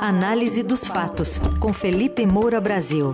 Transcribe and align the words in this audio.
Análise 0.00 0.62
dos 0.62 0.86
fatos, 0.86 1.38
com 1.58 1.72
Felipe 1.72 2.24
Moura 2.24 2.60
Brasil. 2.60 3.12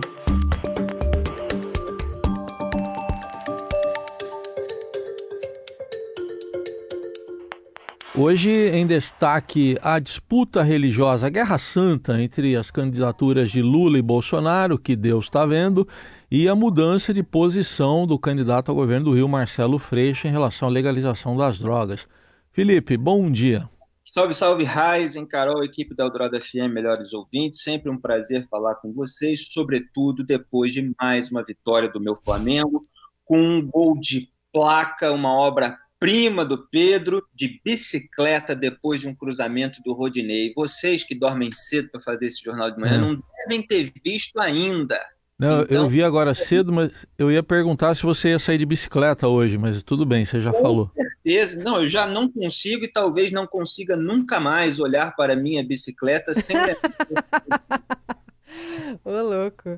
Hoje, 8.13 8.51
em 8.51 8.85
destaque, 8.85 9.75
a 9.81 9.97
disputa 9.97 10.61
religiosa, 10.61 11.25
a 11.25 11.29
Guerra 11.31 11.57
Santa 11.57 12.21
entre 12.21 12.55
as 12.55 12.69
candidaturas 12.69 13.49
de 13.49 13.63
Lula 13.63 13.97
e 13.97 14.03
Bolsonaro, 14.03 14.77
que 14.77 14.95
Deus 14.95 15.25
está 15.25 15.43
vendo, 15.43 15.87
e 16.29 16.47
a 16.47 16.53
mudança 16.53 17.11
de 17.11 17.23
posição 17.23 18.05
do 18.05 18.19
candidato 18.19 18.69
ao 18.69 18.75
governo 18.75 19.05
do 19.05 19.15
Rio, 19.15 19.27
Marcelo 19.27 19.79
Freixo, 19.79 20.27
em 20.27 20.31
relação 20.31 20.67
à 20.67 20.71
legalização 20.71 21.35
das 21.35 21.57
drogas. 21.57 22.07
Felipe, 22.51 22.95
bom 22.95 23.31
dia. 23.31 23.67
Salve, 24.07 24.35
salve, 24.35 24.63
Raizen, 24.63 25.25
Carol, 25.25 25.63
equipe 25.63 25.95
da 25.95 26.03
Eldorado 26.03 26.39
FM, 26.39 26.71
melhores 26.71 27.11
ouvintes. 27.11 27.63
Sempre 27.63 27.89
um 27.89 27.97
prazer 27.97 28.47
falar 28.49 28.75
com 28.75 28.93
vocês, 28.93 29.47
sobretudo 29.51 30.23
depois 30.23 30.73
de 30.73 30.93
mais 31.01 31.31
uma 31.31 31.43
vitória 31.43 31.89
do 31.89 31.99
meu 31.99 32.15
Flamengo, 32.15 32.83
com 33.25 33.39
um 33.39 33.67
gol 33.67 33.99
de 33.99 34.29
placa, 34.53 35.11
uma 35.11 35.33
obra 35.33 35.75
prima 35.99 36.45
do 36.45 36.67
Pedro 36.67 37.25
de 37.33 37.59
bicicleta 37.65 38.55
depois 38.55 39.01
de 39.01 39.07
um 39.07 39.15
cruzamento 39.15 39.81
do 39.83 39.91
Rodinei. 39.91 40.53
Vocês 40.55 41.03
que 41.03 41.15
dormem 41.15 41.51
cedo 41.51 41.89
para 41.89 42.01
fazer 42.01 42.27
esse 42.27 42.43
jornal 42.43 42.69
de 42.69 42.79
manhã 42.79 42.97
é. 42.97 43.01
não 43.01 43.23
devem 43.39 43.65
ter 43.65 43.91
visto 44.03 44.39
ainda. 44.39 44.99
Não, 45.37 45.63
então, 45.63 45.83
eu 45.83 45.89
vi 45.89 46.01
agora 46.01 46.33
cedo, 46.33 46.71
mas 46.71 46.91
eu 47.17 47.29
ia 47.29 47.43
perguntar 47.43 47.93
se 47.93 48.03
você 48.03 48.29
ia 48.29 48.39
sair 48.39 48.57
de 48.57 48.65
bicicleta 48.65 49.27
hoje, 49.27 49.57
mas 49.57 49.83
tudo 49.83 50.05
bem, 50.05 50.23
você 50.23 50.39
já 50.39 50.51
com 50.51 50.61
falou. 50.61 50.89
Com 50.95 51.03
certeza. 51.03 51.61
Não, 51.61 51.81
eu 51.81 51.87
já 51.87 52.07
não 52.07 52.31
consigo 52.31 52.85
e 52.85 52.91
talvez 52.91 53.33
não 53.33 53.45
consiga 53.45 53.97
nunca 53.97 54.39
mais 54.39 54.79
olhar 54.79 55.13
para 55.13 55.33
a 55.33 55.35
minha 55.35 55.61
bicicleta 55.61 56.33
sem. 56.33 56.55
Ô, 59.03 59.11
louco. 59.11 59.77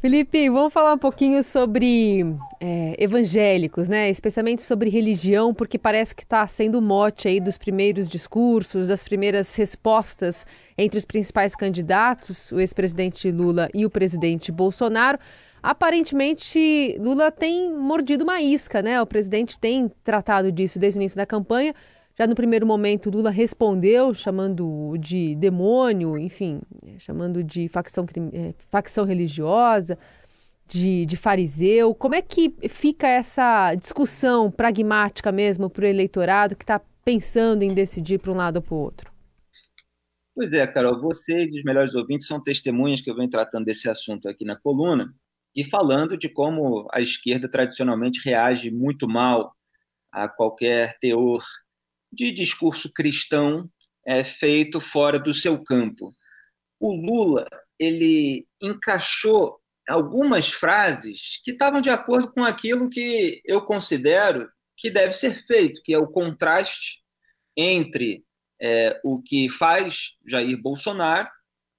Felipe, 0.00 0.48
vamos 0.48 0.72
falar 0.72 0.94
um 0.94 0.98
pouquinho 0.98 1.42
sobre 1.42 2.24
é, 2.60 2.94
evangélicos, 2.98 3.88
né? 3.88 4.08
Especialmente 4.08 4.62
sobre 4.62 4.88
religião, 4.88 5.52
porque 5.52 5.76
parece 5.76 6.14
que 6.14 6.22
está 6.22 6.46
sendo 6.46 6.78
o 6.78 6.82
mote 6.82 7.26
aí 7.26 7.40
dos 7.40 7.58
primeiros 7.58 8.08
discursos, 8.08 8.88
das 8.88 9.02
primeiras 9.02 9.54
respostas 9.56 10.46
entre 10.76 10.96
os 10.98 11.04
principais 11.04 11.56
candidatos, 11.56 12.52
o 12.52 12.60
ex-presidente 12.60 13.30
Lula 13.30 13.68
e 13.74 13.84
o 13.84 13.90
presidente 13.90 14.52
Bolsonaro. 14.52 15.18
Aparentemente, 15.60 16.96
Lula 17.00 17.32
tem 17.32 17.72
mordido 17.72 18.22
uma 18.22 18.40
isca, 18.40 18.80
né? 18.80 19.02
O 19.02 19.06
presidente 19.06 19.58
tem 19.58 19.90
tratado 20.04 20.52
disso 20.52 20.78
desde 20.78 20.98
o 20.98 21.02
início 21.02 21.16
da 21.16 21.26
campanha. 21.26 21.74
Já 22.18 22.26
no 22.26 22.34
primeiro 22.34 22.66
momento, 22.66 23.10
Lula 23.10 23.30
respondeu, 23.30 24.12
chamando 24.12 24.96
de 24.98 25.36
demônio, 25.36 26.18
enfim, 26.18 26.60
chamando 26.98 27.44
de 27.44 27.68
facção, 27.68 28.04
é, 28.32 28.52
facção 28.70 29.04
religiosa, 29.04 29.96
de, 30.66 31.06
de 31.06 31.16
fariseu. 31.16 31.94
Como 31.94 32.16
é 32.16 32.20
que 32.20 32.52
fica 32.68 33.06
essa 33.06 33.72
discussão 33.76 34.50
pragmática 34.50 35.30
mesmo 35.30 35.70
para 35.70 35.84
o 35.84 35.86
eleitorado 35.86 36.56
que 36.56 36.64
está 36.64 36.80
pensando 37.04 37.62
em 37.62 37.72
decidir 37.72 38.18
para 38.18 38.32
um 38.32 38.36
lado 38.36 38.56
ou 38.56 38.62
para 38.62 38.74
o 38.74 38.78
outro? 38.78 39.12
Pois 40.34 40.52
é, 40.52 40.66
Carol, 40.66 41.00
vocês 41.00 41.54
os 41.54 41.62
melhores 41.62 41.94
ouvintes 41.94 42.26
são 42.26 42.42
testemunhas 42.42 43.00
que 43.00 43.08
eu 43.08 43.14
venho 43.14 43.30
tratando 43.30 43.64
desse 43.64 43.88
assunto 43.88 44.28
aqui 44.28 44.44
na 44.44 44.56
coluna 44.56 45.14
e 45.54 45.64
falando 45.64 46.18
de 46.18 46.28
como 46.28 46.88
a 46.92 47.00
esquerda 47.00 47.48
tradicionalmente 47.48 48.20
reage 48.24 48.72
muito 48.72 49.08
mal 49.08 49.52
a 50.10 50.28
qualquer 50.28 50.98
teor 51.00 51.44
de 52.12 52.32
discurso 52.32 52.90
cristão 52.92 53.70
é, 54.06 54.24
feito 54.24 54.80
fora 54.80 55.18
do 55.18 55.34
seu 55.34 55.62
campo. 55.62 56.10
O 56.80 56.92
Lula 56.94 57.48
ele 57.78 58.46
encaixou 58.60 59.58
algumas 59.88 60.50
frases 60.50 61.40
que 61.42 61.52
estavam 61.52 61.80
de 61.80 61.90
acordo 61.90 62.32
com 62.32 62.44
aquilo 62.44 62.90
que 62.90 63.40
eu 63.44 63.62
considero 63.62 64.48
que 64.76 64.90
deve 64.90 65.12
ser 65.12 65.44
feito, 65.46 65.82
que 65.82 65.92
é 65.92 65.98
o 65.98 66.06
contraste 66.06 67.02
entre 67.56 68.24
é, 68.60 69.00
o 69.04 69.20
que 69.22 69.48
faz 69.50 70.12
Jair 70.26 70.60
Bolsonaro 70.60 71.28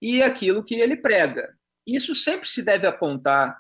e 0.02 0.22
aquilo 0.22 0.64
que 0.64 0.76
ele 0.76 0.98
prega. 0.98 1.54
Isso 1.86 2.14
sempre 2.14 2.48
se 2.48 2.64
deve 2.64 2.88
apontar 2.88 3.58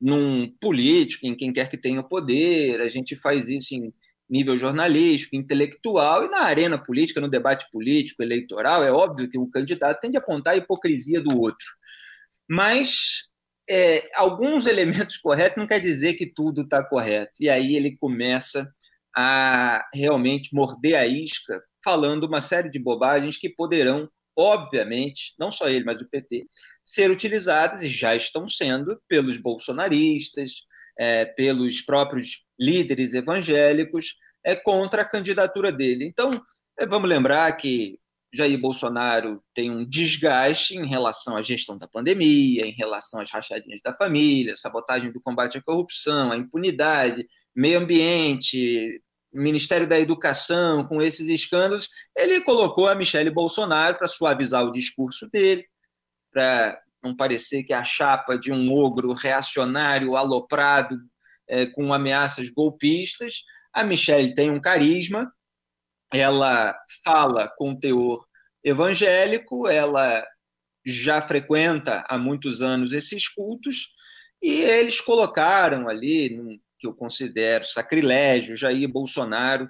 num 0.00 0.50
político, 0.60 1.26
em 1.26 1.34
quem 1.34 1.52
quer 1.52 1.68
que 1.68 1.76
tenha 1.76 2.02
poder, 2.02 2.80
a 2.80 2.88
gente 2.88 3.16
faz 3.16 3.48
isso 3.48 3.74
em 3.74 3.92
nível 4.28 4.56
jornalístico, 4.58 5.36
intelectual 5.36 6.24
e 6.24 6.28
na 6.28 6.42
arena 6.42 6.76
política, 6.76 7.20
no 7.20 7.28
debate 7.28 7.66
político, 7.70 8.22
eleitoral, 8.22 8.84
é 8.84 8.92
óbvio 8.92 9.28
que 9.28 9.38
o 9.38 9.48
candidato 9.48 10.00
tem 10.00 10.10
de 10.10 10.18
apontar 10.18 10.54
a 10.54 10.56
hipocrisia 10.56 11.20
do 11.20 11.38
outro. 11.38 11.66
Mas 12.48 13.22
é, 13.68 14.08
alguns 14.14 14.66
elementos 14.66 15.16
corretos 15.18 15.58
não 15.58 15.66
quer 15.66 15.80
dizer 15.80 16.14
que 16.14 16.26
tudo 16.26 16.62
está 16.62 16.82
correto. 16.82 17.32
E 17.40 17.48
aí 17.48 17.76
ele 17.76 17.96
começa 17.96 18.70
a 19.14 19.86
realmente 19.92 20.54
morder 20.54 20.94
a 20.94 21.06
isca, 21.06 21.62
falando 21.84 22.24
uma 22.24 22.40
série 22.40 22.70
de 22.70 22.78
bobagens 22.78 23.36
que 23.36 23.48
poderão, 23.48 24.08
obviamente, 24.36 25.34
não 25.38 25.50
só 25.50 25.68
ele, 25.68 25.84
mas 25.84 26.00
o 26.00 26.08
PT, 26.08 26.46
ser 26.84 27.10
utilizadas 27.10 27.82
e 27.82 27.90
já 27.90 28.14
estão 28.16 28.48
sendo 28.48 29.00
pelos 29.08 29.36
bolsonaristas, 29.36 30.62
é, 30.98 31.24
pelos 31.24 31.80
próprios 31.80 32.44
líderes 32.58 33.14
evangélicos 33.14 34.16
é, 34.44 34.56
contra 34.56 35.02
a 35.02 35.08
candidatura 35.08 35.70
dele. 35.70 36.04
Então, 36.04 36.30
é, 36.78 36.86
vamos 36.86 37.08
lembrar 37.08 37.50
que 37.52 37.98
Jair 38.32 38.60
Bolsonaro 38.60 39.42
tem 39.54 39.70
um 39.70 39.88
desgaste 39.88 40.76
em 40.76 40.86
relação 40.86 41.36
à 41.36 41.42
gestão 41.42 41.78
da 41.78 41.88
pandemia, 41.88 42.66
em 42.66 42.72
relação 42.72 43.20
às 43.20 43.30
rachadinhas 43.30 43.80
da 43.82 43.94
família, 43.94 44.56
sabotagem 44.56 45.10
do 45.12 45.20
combate 45.20 45.56
à 45.56 45.62
corrupção, 45.62 46.30
à 46.30 46.36
impunidade, 46.36 47.26
meio 47.54 47.78
ambiente, 47.78 49.02
Ministério 49.32 49.86
da 49.86 49.98
Educação, 49.98 50.86
com 50.86 51.00
esses 51.00 51.28
escândalos. 51.28 51.88
Ele 52.16 52.40
colocou 52.40 52.86
a 52.86 52.94
Michele 52.94 53.30
Bolsonaro 53.30 53.96
para 53.96 54.08
suavizar 54.08 54.64
o 54.64 54.72
discurso 54.72 55.28
dele, 55.30 55.66
para 56.32 56.80
não 57.02 57.16
parecer 57.16 57.62
que 57.62 57.72
é 57.72 57.76
a 57.76 57.84
chapa 57.84 58.36
de 58.36 58.52
um 58.52 58.72
ogro 58.72 59.12
reacionário, 59.12 60.16
aloprado, 60.16 60.96
é, 61.48 61.66
com 61.66 61.92
ameaças 61.92 62.50
golpistas. 62.50 63.42
A 63.72 63.84
Michelle 63.84 64.34
tem 64.34 64.50
um 64.50 64.60
carisma, 64.60 65.32
ela 66.12 66.76
fala 67.04 67.48
com 67.56 67.78
teor 67.78 68.26
evangélico, 68.64 69.68
ela 69.68 70.26
já 70.84 71.20
frequenta 71.20 72.04
há 72.08 72.18
muitos 72.18 72.62
anos 72.62 72.92
esses 72.92 73.28
cultos, 73.28 73.90
e 74.42 74.62
eles 74.62 75.00
colocaram 75.00 75.88
ali, 75.88 76.36
num, 76.36 76.58
que 76.78 76.86
eu 76.86 76.94
considero 76.94 77.64
sacrilégio, 77.64 78.56
Jair 78.56 78.88
Bolsonaro, 78.88 79.68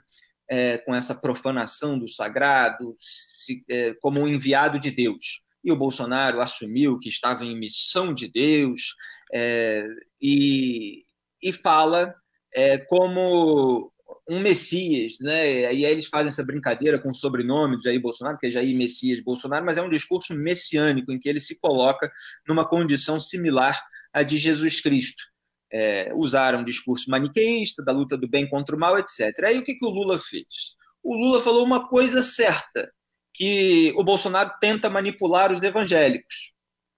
é, 0.51 0.79
com 0.79 0.95
essa 0.95 1.15
profanação 1.15 1.99
do 1.99 2.09
sagrado, 2.09 2.97
se, 3.01 3.65
é, 3.69 3.95
como 4.01 4.21
um 4.21 4.29
enviado 4.29 4.79
de 4.79 4.91
Deus 4.91 5.43
e 5.63 5.73
o 5.73 5.77
Bolsonaro 5.77 6.41
assumiu 6.41 6.99
que 6.99 7.09
estava 7.09 7.45
em 7.45 7.59
missão 7.59 8.15
de 8.15 8.29
Deus 8.29 8.95
é, 9.33 9.87
e, 10.21 11.05
e 11.43 11.53
fala 11.53 12.15
é, 12.55 12.79
como 12.79 13.93
um 14.29 14.41
Messias, 14.41 15.17
né? 15.21 15.63
E 15.63 15.67
aí 15.67 15.85
eles 15.85 16.07
fazem 16.07 16.29
essa 16.29 16.45
brincadeira 16.45 16.99
com 16.99 17.11
o 17.11 17.15
sobrenome 17.15 17.79
de 17.79 17.85
Jair 17.85 18.01
Bolsonaro, 18.01 18.39
que 18.39 18.47
é 18.47 18.51
Jair 18.51 18.77
Messias 18.77 19.21
Bolsonaro, 19.21 19.65
mas 19.65 19.79
é 19.79 19.83
um 19.83 19.89
discurso 19.89 20.35
messiânico 20.35 21.11
em 21.13 21.19
que 21.19 21.29
ele 21.29 21.41
se 21.41 21.59
coloca 21.59 22.11
numa 22.47 22.67
condição 22.67 23.19
similar 23.19 23.81
à 24.13 24.23
de 24.23 24.37
Jesus 24.37 24.81
Cristo. 24.81 25.23
É, 25.71 26.13
usaram 26.15 26.61
um 26.61 26.65
discurso 26.65 27.11
maniqueísta, 27.11 27.83
da 27.83 27.93
luta 27.93 28.17
do 28.17 28.29
bem 28.29 28.49
contra 28.49 28.75
o 28.75 28.79
mal, 28.79 28.99
etc. 28.99 29.45
Aí 29.45 29.59
o 29.59 29.65
que, 29.65 29.75
que 29.75 29.85
o 29.85 29.91
Lula 29.91 30.19
fez? 30.19 30.47
O 31.03 31.15
Lula 31.15 31.43
falou 31.43 31.65
uma 31.65 31.89
coisa 31.89 32.23
certa, 32.23 32.91
que 33.39 33.93
o 33.97 34.03
Bolsonaro 34.03 34.51
tenta 34.61 34.91
manipular 34.91 35.53
os 35.53 35.63
evangélicos. 35.63 36.53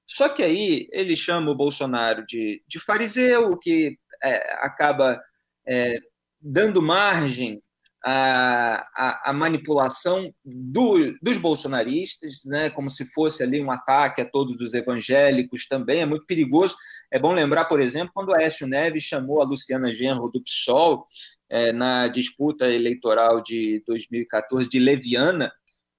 Só 0.08 0.26
que 0.26 0.42
aí 0.42 0.88
ele 0.90 1.14
chama 1.14 1.50
o 1.50 1.54
Bolsonaro 1.54 2.24
de, 2.24 2.64
de 2.66 2.80
fariseu, 2.80 3.58
que 3.58 3.98
é, 4.24 4.54
acaba 4.64 5.20
é, 5.68 5.98
dando 6.40 6.80
margem 6.80 7.62
à, 8.02 8.88
à, 8.96 9.30
à 9.30 9.32
manipulação 9.34 10.32
do, 10.42 11.14
dos 11.20 11.36
bolsonaristas, 11.36 12.40
né, 12.46 12.70
como 12.70 12.90
se 12.90 13.04
fosse 13.12 13.42
ali 13.42 13.62
um 13.62 13.70
ataque 13.70 14.22
a 14.22 14.28
todos 14.28 14.62
os 14.62 14.72
evangélicos 14.72 15.68
também, 15.68 16.00
é 16.00 16.06
muito 16.06 16.24
perigoso. 16.24 16.74
É 17.12 17.18
bom 17.18 17.34
lembrar, 17.34 17.66
por 17.66 17.82
exemplo, 17.82 18.12
quando 18.14 18.34
Aécio 18.34 18.66
Neves 18.66 19.02
chamou 19.02 19.42
a 19.42 19.44
Luciana 19.44 19.92
Genro 19.92 20.30
do 20.30 20.42
PSOL 20.42 21.06
é, 21.50 21.70
na 21.70 22.08
disputa 22.08 22.66
eleitoral 22.66 23.42
de 23.42 23.84
2014 23.86 24.66
de 24.70 24.78
leviana, 24.78 25.52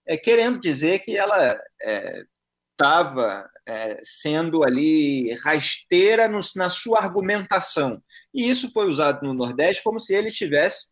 é, 0.08 0.18
querendo 0.18 0.60
dizer 0.60 1.00
que 1.00 1.18
ela 1.18 1.60
estava 2.72 3.50
é, 3.68 3.92
é, 3.92 4.00
sendo 4.04 4.64
ali 4.64 5.34
rasteira 5.36 6.28
no, 6.28 6.40
na 6.56 6.70
sua 6.70 7.00
argumentação. 7.00 8.02
E 8.34 8.50
isso 8.50 8.72
foi 8.72 8.88
usado 8.88 9.26
no 9.26 9.34
Nordeste 9.34 9.84
como 9.84 10.00
se 10.00 10.14
ele 10.14 10.30
estivesse 10.30 10.88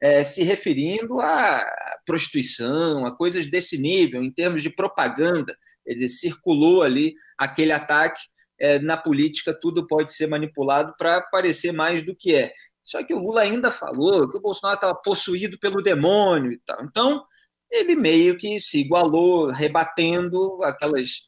é, 0.00 0.24
se 0.24 0.42
referindo 0.42 1.20
à 1.20 1.64
prostituição, 2.04 3.06
a 3.06 3.16
coisas 3.16 3.48
desse 3.48 3.78
nível, 3.78 4.22
em 4.22 4.32
termos 4.32 4.62
de 4.62 4.70
propaganda. 4.70 5.56
Quer 5.84 5.94
dizer, 5.94 6.08
circulou 6.08 6.82
ali 6.82 7.14
aquele 7.38 7.72
ataque. 7.72 8.20
É, 8.60 8.78
na 8.78 8.96
política, 8.96 9.52
tudo 9.52 9.86
pode 9.88 10.14
ser 10.14 10.28
manipulado 10.28 10.94
para 10.96 11.20
parecer 11.20 11.72
mais 11.72 12.04
do 12.04 12.14
que 12.14 12.32
é. 12.32 12.52
Só 12.84 13.02
que 13.02 13.12
o 13.14 13.18
Lula 13.18 13.40
ainda 13.40 13.72
falou 13.72 14.28
que 14.30 14.36
o 14.36 14.40
Bolsonaro 14.40 14.76
estava 14.76 14.94
possuído 14.94 15.58
pelo 15.58 15.82
demônio 15.82 16.52
e 16.52 16.60
tal. 16.64 16.84
Então, 16.84 17.24
ele 17.72 17.96
meio 17.96 18.36
que 18.36 18.60
se 18.60 18.80
igualou, 18.80 19.50
rebatendo 19.50 20.62
aquelas 20.62 21.22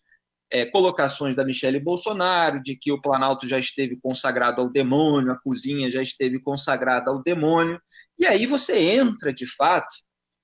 é, 0.51 0.67
colocações 0.67 1.35
da 1.35 1.45
Michelle 1.45 1.81
Bolsonaro, 1.81 2.63
de 2.63 2.77
que 2.77 2.93
o 2.93 3.01
Planalto 3.01 3.49
já 3.49 3.59
esteve 3.59 3.97
consagrado 3.97 4.61
ao 4.61 4.69
demônio, 4.69 5.33
a 5.33 5.41
cozinha 5.41 5.91
já 5.91 6.03
esteve 6.03 6.39
consagrada 6.39 7.11
ao 7.11 7.23
demônio, 7.23 7.81
e 8.19 8.27
aí 8.27 8.47
você 8.47 8.79
entra, 8.79 9.33
de 9.33 9.47
fato, 9.47 9.93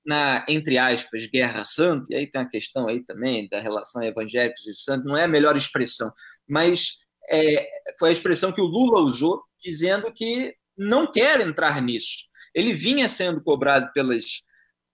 na, 0.05 0.45
entre 0.49 0.79
aspas, 0.79 1.27
guerra 1.27 1.63
santa, 1.63 2.07
e 2.09 2.17
aí 2.17 2.27
tem 2.27 2.41
a 2.41 2.49
questão 2.49 2.89
aí 2.89 3.05
também 3.05 3.47
da 3.49 3.61
relação 3.61 4.03
evangélicos 4.03 4.67
e 4.67 4.75
santos, 4.75 5.07
não 5.07 5.17
é 5.17 5.25
a 5.25 5.29
melhor 5.29 5.57
expressão, 5.57 6.11
mas 6.49 6.97
é, 7.31 7.69
foi 7.99 8.09
a 8.09 8.13
expressão 8.13 8.53
que 8.53 8.63
o 8.63 8.67
Lula 8.67 9.01
usou, 9.01 9.43
dizendo 9.63 10.11
que 10.13 10.55
não 10.77 11.13
quer 11.13 11.41
entrar 11.41 11.81
nisso. 11.83 12.25
Ele 12.55 12.73
vinha 12.73 13.09
sendo 13.09 13.43
cobrado 13.43 13.93
pelas 13.93 14.25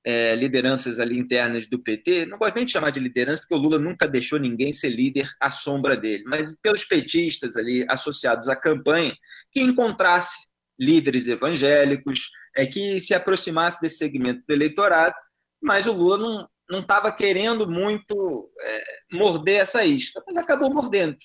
é, 0.07 0.37
lideranças 0.37 1.01
ali 1.01 1.19
internas 1.19 1.67
do 1.67 1.81
PT, 1.81 2.27
não 2.27 2.39
gosto 2.39 2.55
nem 2.55 2.65
de 2.65 2.71
chamar 2.71 2.91
de 2.91 3.01
liderança, 3.01 3.41
porque 3.41 3.55
o 3.55 3.59
Lula 3.59 3.77
nunca 3.77 4.07
deixou 4.07 4.39
ninguém 4.39 4.73
ser 4.73 4.91
líder 4.91 5.29
à 5.41 5.51
sombra 5.51 5.97
dele, 5.97 6.23
mas 6.25 6.55
pelos 6.63 6.85
petistas 6.85 7.57
ali 7.57 7.85
associados 7.91 8.49
à 8.49 8.55
campanha, 8.55 9.17
que 9.51 9.61
encontrasse 9.61 10.47
líderes 10.79 11.27
evangélicos, 11.27 12.31
é, 12.55 12.65
que 12.67 13.01
se 13.01 13.15
aproximasse 13.15 13.81
desse 13.81 13.99
segmento 13.99 14.45
do 14.47 14.55
eleitorado, 14.55 15.17
mas 15.61 15.89
o 15.89 15.93
Lula 15.93 16.19
não 16.19 16.49
não 16.69 16.81
estava 16.81 17.13
querendo 17.13 17.69
muito 17.69 18.51
é, 18.61 18.85
morder 19.13 19.61
essa 19.61 19.85
isca, 19.85 20.23
mas 20.27 20.37
acabou 20.37 20.69
mordendo. 20.73 21.17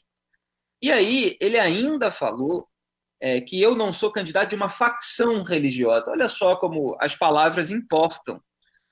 E 0.82 0.92
aí 0.92 1.38
ele 1.40 1.58
ainda 1.58 2.12
falou 2.12 2.68
é, 3.20 3.42
que 3.42 3.62
eu 3.62 3.76
não 3.76 3.92
sou 3.92 4.12
candidato 4.12 4.50
de 4.50 4.56
uma 4.56 4.70
facção 4.70 5.44
religiosa. 5.44 6.12
Olha 6.12 6.28
só 6.28 6.56
como 6.56 6.96
as 7.00 7.16
palavras 7.16 7.72
importam. 7.72 8.42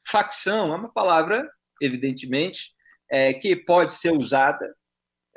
Facção 0.09 0.73
é 0.73 0.75
uma 0.75 0.91
palavra, 0.91 1.49
evidentemente, 1.81 2.71
é, 3.09 3.33
que 3.33 3.55
pode 3.55 3.93
ser 3.93 4.11
usada 4.11 4.73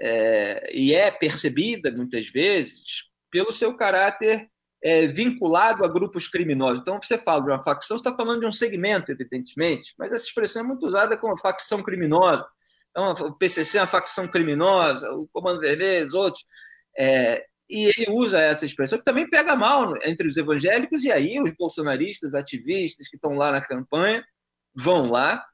é, 0.00 0.70
e 0.74 0.94
é 0.94 1.10
percebida 1.10 1.90
muitas 1.90 2.28
vezes 2.28 2.82
pelo 3.30 3.52
seu 3.52 3.74
caráter 3.76 4.48
é, 4.82 5.06
vinculado 5.06 5.84
a 5.84 5.88
grupos 5.88 6.26
criminosos. 6.26 6.80
Então, 6.80 7.00
você 7.00 7.16
fala 7.16 7.42
de 7.42 7.50
uma 7.50 7.62
facção, 7.62 7.96
você 7.96 8.02
está 8.02 8.16
falando 8.16 8.40
de 8.40 8.46
um 8.46 8.52
segmento, 8.52 9.12
evidentemente, 9.12 9.94
mas 9.96 10.12
essa 10.12 10.26
expressão 10.26 10.62
é 10.62 10.66
muito 10.66 10.86
usada 10.86 11.16
como 11.16 11.38
facção 11.38 11.82
criminosa. 11.82 12.46
Então, 12.90 13.12
o 13.28 13.32
PCC 13.32 13.78
é 13.78 13.82
uma 13.82 13.86
facção 13.86 14.28
criminosa, 14.28 15.10
o 15.12 15.28
Comando 15.32 15.60
Vermelho, 15.60 16.08
os 16.08 16.14
outros. 16.14 16.44
É, 16.98 17.46
e 17.70 17.86
ele 17.86 18.10
usa 18.10 18.38
essa 18.38 18.66
expressão 18.66 18.98
que 18.98 19.04
também 19.04 19.30
pega 19.30 19.56
mal 19.56 19.94
entre 20.04 20.28
os 20.28 20.36
evangélicos, 20.36 21.04
e 21.04 21.12
aí 21.12 21.40
os 21.40 21.52
bolsonaristas, 21.52 22.34
ativistas 22.34 23.08
que 23.08 23.16
estão 23.16 23.32
lá 23.34 23.50
na 23.50 23.66
campanha, 23.66 24.22
vão 24.74 25.10
lá 25.10 25.44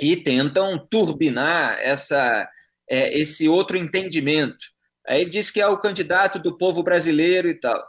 e 0.00 0.16
tentam 0.16 0.78
turbinar 0.78 1.78
essa, 1.80 2.48
é, 2.88 3.18
esse 3.18 3.48
outro 3.48 3.76
entendimento. 3.76 4.64
Aí 5.06 5.22
ele 5.22 5.30
diz 5.30 5.50
que 5.50 5.60
é 5.60 5.66
o 5.66 5.78
candidato 5.78 6.38
do 6.38 6.56
povo 6.56 6.82
brasileiro 6.82 7.48
e 7.48 7.54
tal. 7.54 7.82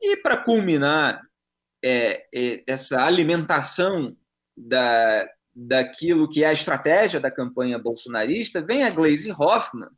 E 0.00 0.16
para 0.16 0.38
culminar 0.38 1.22
é, 1.82 2.26
é, 2.34 2.64
essa 2.66 3.04
alimentação 3.04 4.16
da, 4.56 5.28
daquilo 5.54 6.28
que 6.28 6.42
é 6.42 6.48
a 6.48 6.52
estratégia 6.52 7.20
da 7.20 7.30
campanha 7.30 7.78
bolsonarista, 7.78 8.60
vem 8.60 8.84
a 8.84 8.90
Glaze 8.90 9.30
Hoffman 9.32 9.90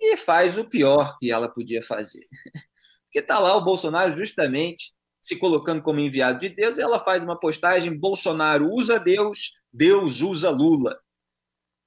e 0.00 0.16
faz 0.16 0.58
o 0.58 0.64
pior 0.64 1.16
que 1.18 1.30
ela 1.30 1.48
podia 1.48 1.82
fazer. 1.82 2.26
Porque 3.04 3.20
está 3.20 3.38
lá 3.38 3.56
o 3.56 3.64
Bolsonaro 3.64 4.16
justamente 4.16 4.92
se 5.26 5.36
colocando 5.36 5.82
como 5.82 5.98
enviado 5.98 6.38
de 6.38 6.48
Deus, 6.48 6.78
e 6.78 6.80
ela 6.80 7.00
faz 7.00 7.22
uma 7.24 7.38
postagem: 7.38 7.98
Bolsonaro 7.98 8.72
usa 8.72 8.98
Deus, 8.98 9.52
Deus 9.72 10.20
usa 10.20 10.50
Lula. 10.50 10.96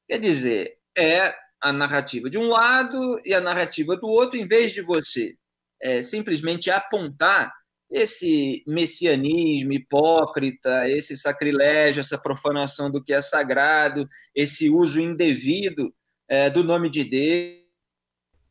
Quer 0.10 0.20
dizer, 0.20 0.78
é 0.98 1.34
a 1.62 1.72
narrativa 1.72 2.30
de 2.30 2.38
um 2.38 2.48
lado 2.48 3.22
e 3.24 3.34
a 3.34 3.40
narrativa 3.40 3.96
do 3.96 4.08
outro, 4.08 4.38
em 4.38 4.48
vez 4.48 4.74
de 4.74 4.82
você 4.82 5.36
é, 5.82 6.04
simplesmente 6.04 6.70
apontar 6.70 7.54
esse 7.90 8.62
messianismo 8.68 9.72
hipócrita, 9.74 10.88
esse 10.90 11.18
sacrilégio, 11.18 12.02
essa 12.02 12.18
profanação 12.18 12.92
do 12.92 13.02
que 13.02 13.14
é 13.14 13.22
sagrado, 13.22 14.08
esse 14.36 14.70
uso 14.70 15.00
indevido 15.00 15.94
é, 16.28 16.50
do 16.50 16.64
nome 16.64 16.90
de 16.90 17.04
Deus 17.04 17.59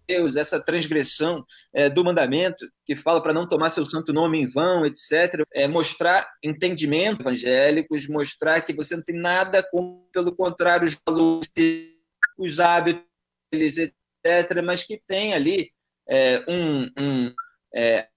Deus, 0.09 0.37
essa 0.37 0.59
transgressão 0.59 1.45
é, 1.75 1.91
do 1.91 2.03
mandamento, 2.03 2.67
que 2.87 2.97
fala 2.97 3.23
para 3.23 3.35
não 3.35 3.47
tomar 3.47 3.69
seu 3.69 3.85
santo 3.85 4.13
nome 4.13 4.39
em 4.41 4.47
vão, 4.47 4.87
etc. 4.87 5.45
É, 5.53 5.69
mostrar 5.69 6.27
entendimento 6.43 7.21
evangélicos, 7.21 8.09
mostrar 8.09 8.63
que 8.63 8.73
você 8.73 8.97
não 8.97 9.03
tem 9.03 9.17
nada 9.17 9.63
com, 9.63 10.09
pelo 10.13 10.35
contrário, 10.35 10.89
os 10.89 10.99
valores, 11.07 11.51
os 12.39 12.59
hábitos, 12.59 13.05
etc., 13.53 14.63
mas 14.65 14.83
que 14.83 15.01
tem 15.07 15.35
ali 15.35 15.71
é, 16.09 16.43
um, 16.49 16.91
um 16.99 17.35
é, 17.75 18.09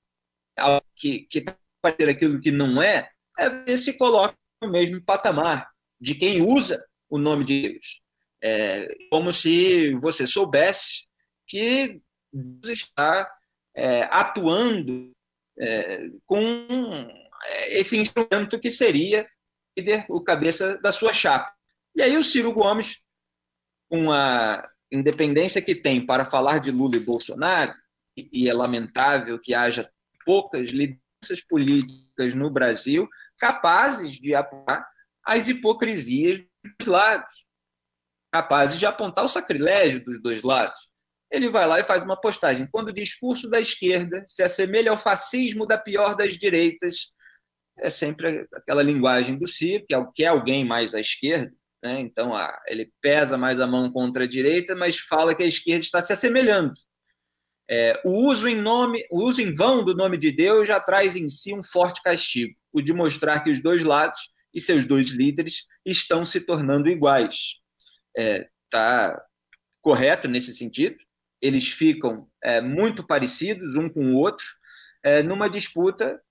algo 0.58 0.86
que, 0.96 1.28
que 1.30 1.44
parecer 1.82 2.10
aquilo 2.10 2.40
que 2.40 2.52
não 2.52 2.82
é, 2.82 3.10
é 3.38 3.50
você 3.50 3.78
se 3.78 3.98
coloca 3.98 4.36
no 4.62 4.72
mesmo 4.72 5.04
patamar 5.04 5.70
de 6.00 6.16
quem 6.16 6.42
usa 6.42 6.84
o 7.10 7.18
nome 7.18 7.44
de 7.44 7.62
Deus. 7.62 8.02
É, 8.44 8.88
como 9.12 9.32
se 9.32 9.94
você 9.96 10.26
soubesse 10.26 11.06
que 11.52 12.02
Deus 12.32 12.72
está 12.72 13.30
é, 13.76 14.04
atuando 14.04 15.12
é, 15.60 16.10
com 16.26 16.40
é, 17.44 17.78
esse 17.78 17.98
instrumento 17.98 18.58
que 18.58 18.72
seria 18.72 19.30
o 20.08 20.22
cabeça 20.22 20.78
da 20.78 20.94
sua 20.94 21.12
chapa. 21.12 21.54
E 21.94 22.02
aí 22.02 22.16
o 22.16 22.24
Ciro 22.24 22.54
Gomes, 22.54 23.02
com 23.90 24.14
a 24.14 24.66
independência 24.90 25.62
que 25.62 25.76
tem 25.76 26.06
para 26.06 26.30
falar 26.30 26.60
de 26.60 26.72
Lula 26.72 26.96
e 26.96 27.02
Bolsonaro, 27.02 27.74
e 28.16 28.48
é 28.48 28.54
lamentável 28.54 29.38
que 29.38 29.54
haja 29.54 29.92
poucas 30.26 30.70
lideranças 30.70 31.42
políticas 31.50 32.34
no 32.34 32.50
Brasil 32.50 33.10
capazes 33.38 34.14
de 34.14 34.34
apontar 34.34 34.88
as 35.24 35.50
hipocrisias 35.50 36.42
dos 36.80 36.88
lados, 36.88 37.46
capazes 38.32 38.80
de 38.80 38.86
apontar 38.86 39.26
o 39.26 39.30
sacrilégio 39.30 40.04
dos 40.04 40.22
dois 40.22 40.44
lados 40.44 40.91
ele 41.32 41.50
vai 41.50 41.66
lá 41.66 41.80
e 41.80 41.84
faz 41.84 42.04
uma 42.04 42.20
postagem. 42.20 42.68
Quando 42.70 42.90
o 42.90 42.94
discurso 42.94 43.50
da 43.50 43.60
esquerda 43.60 44.24
se 44.28 44.44
assemelha 44.44 44.92
ao 44.92 44.98
fascismo 44.98 45.66
da 45.66 45.78
pior 45.78 46.16
das 46.16 46.38
direitas, 46.38 47.12
é 47.80 47.90
sempre 47.90 48.46
aquela 48.54 48.84
linguagem 48.84 49.38
do 49.38 49.48
Ciro, 49.48 49.86
que 49.88 49.96
é, 49.96 50.06
que 50.14 50.24
é 50.26 50.28
alguém 50.28 50.66
mais 50.66 50.94
à 50.94 51.00
esquerda, 51.00 51.54
né? 51.82 52.02
então 52.02 52.34
ele 52.68 52.92
pesa 53.02 53.38
mais 53.38 53.60
a 53.60 53.66
mão 53.66 53.92
contra 53.92 54.26
a 54.26 54.28
direita, 54.28 54.76
mas 54.76 55.00
fala 55.00 55.34
que 55.34 55.42
a 55.42 55.48
esquerda 55.48 55.84
está 55.84 56.02
se 56.02 56.12
assemelhando. 56.12 56.74
É, 57.70 58.02
o, 58.04 58.28
uso 58.28 58.50
em 58.50 58.62
nome, 58.62 59.06
o 59.10 59.24
uso 59.24 59.42
em 59.42 59.56
vão 59.56 59.86
do 59.86 59.96
nome 59.96 60.18
de 60.18 60.30
Deus 60.30 60.68
já 60.68 60.82
traz 60.82 61.16
em 61.16 61.30
si 61.30 61.54
um 61.54 61.64
forte 61.64 62.04
castigo, 62.04 62.54
o 62.74 62.82
de 62.82 62.92
mostrar 62.92 63.40
que 63.42 63.50
os 63.50 63.64
dois 63.64 63.84
lados 63.86 64.20
e 64.54 64.60
seus 64.60 64.86
dois 64.86 65.10
líderes 65.10 65.66
estão 65.86 66.26
se 66.26 66.42
tornando 66.42 66.90
iguais. 66.90 67.56
Está 68.16 68.22
é, 68.22 68.50
tá 68.70 69.26
correto 69.82 70.28
nesse 70.28 70.54
sentido, 70.54 70.98
eles 71.42 71.70
ficam 71.70 72.28
é, 72.44 72.62
muito 72.62 73.06
parecidos 73.06 73.76
um 73.76 73.90
com 73.90 74.14
o 74.14 74.18
outro, 74.18 74.46
é, 75.04 75.24
numa 75.24 75.50
disputa 75.50 76.22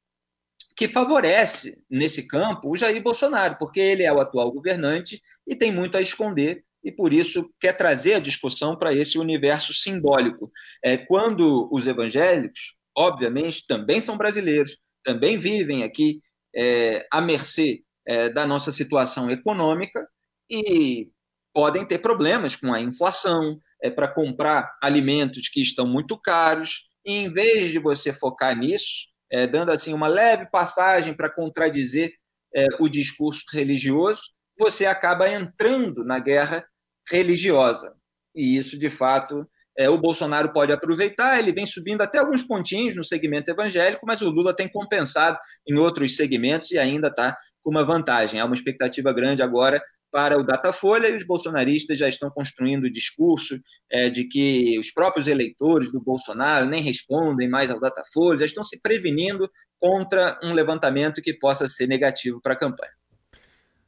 que 0.77 0.89
favorece, 0.89 1.83
nesse 1.91 2.27
campo, 2.27 2.71
o 2.71 2.77
Jair 2.77 3.03
Bolsonaro, 3.03 3.57
porque 3.59 3.81
ele 3.81 4.03
é 4.03 4.13
o 4.13 4.21
atual 4.21 4.51
governante 4.53 5.21
e 5.47 5.55
tem 5.57 5.73
muito 5.73 5.99
a 5.99 6.01
esconder, 6.01 6.65
e 6.83 6.91
por 6.91 7.13
isso 7.13 7.53
quer 7.61 7.75
trazer 7.75 8.15
a 8.15 8.21
discussão 8.21 8.77
para 8.77 8.95
esse 8.95 9.19
universo 9.19 9.75
simbólico. 9.75 10.51
É, 10.83 10.97
quando 10.97 11.69
os 11.71 11.87
evangélicos, 11.87 12.75
obviamente, 12.97 13.67
também 13.67 14.01
são 14.01 14.17
brasileiros, 14.17 14.79
também 15.05 15.39
vivem 15.39 15.83
aqui 15.83 16.21
é, 16.55 17.07
à 17.13 17.21
mercê 17.21 17.83
é, 18.07 18.31
da 18.31 18.47
nossa 18.47 18.73
situação 18.73 19.31
econômica 19.31 20.07
e 20.49 21.11
podem 21.53 21.87
ter 21.87 21.99
problemas 21.99 22.57
com 22.57 22.73
a 22.73 22.81
inflação, 22.81 23.61
é, 23.83 23.91
para 23.91 24.09
comprar 24.09 24.77
alimentos 24.83 25.49
que 25.49 25.61
estão 25.61 25.87
muito 25.87 26.19
caros, 26.19 26.89
e 27.05 27.13
em 27.13 27.33
vez 27.33 27.73
de 27.73 27.79
você 27.79 28.13
focar 28.13 28.57
nisso, 28.57 29.09
é, 29.31 29.47
dando 29.47 29.71
assim 29.71 29.93
uma 29.95 30.09
leve 30.09 30.47
passagem 30.47 31.15
para 31.15 31.31
contradizer 31.31 32.13
é, 32.55 32.67
o 32.79 32.89
discurso 32.89 33.45
religioso, 33.53 34.23
você 34.59 34.87
acaba 34.87 35.31
entrando 35.31 36.05
na 36.05 36.19
guerra 36.19 36.67
religiosa. 37.09 37.95
E 38.35 38.57
isso, 38.57 38.79
de 38.79 38.91
fato, 38.91 39.47
é, 39.79 39.89
o 39.89 39.99
Bolsonaro 39.99 40.53
pode 40.53 40.73
aproveitar, 40.73 41.39
ele 41.39 41.53
vem 41.53 41.65
subindo 41.65 42.03
até 42.03 42.19
alguns 42.19 42.43
pontinhos 42.43 42.95
no 42.95 43.05
segmento 43.05 43.51
evangélico, 43.51 44.05
mas 44.05 44.21
o 44.21 44.29
Lula 44.29 44.55
tem 44.55 44.69
compensado 44.69 45.39
em 45.67 45.77
outros 45.77 46.17
segmentos 46.17 46.71
e 46.71 46.79
ainda 46.79 47.09
está 47.09 47.37
com 47.63 47.71
uma 47.71 47.85
vantagem. 47.85 48.41
Há 48.41 48.45
uma 48.45 48.55
expectativa 48.55 49.13
grande 49.13 49.43
agora 49.43 49.83
para 50.11 50.39
o 50.39 50.45
Datafolha 50.45 51.09
e 51.09 51.17
os 51.17 51.27
bolsonaristas 51.27 51.99
já 51.99 52.09
estão 52.09 52.31
construindo 52.31 52.85
o 52.85 52.91
discurso 52.91 53.59
é, 53.91 54.09
de 54.09 54.25
que 54.25 54.79
os 54.79 54.91
próprios 54.91 55.29
eleitores 55.29 55.93
do 55.93 56.01
Bolsonaro 56.01 56.67
nem 56.67 56.83
respondem 56.83 57.49
mais 57.49 57.71
ao 57.71 57.81
Datafolha, 57.81 58.41
já 58.41 58.47
estão 58.47 58.65
se 58.65 58.81
prevenindo 58.81 59.49
contra 59.79 60.39
um 60.43 60.53
levantamento 60.53 61.23
que 61.23 61.35
possa 61.35 61.69
ser 61.69 61.87
negativo 61.87 62.41
para 62.43 62.53
a 62.53 62.59
campanha. 62.59 62.93